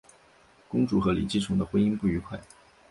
[0.67, 2.41] 公主和李继崇的婚姻不愉快。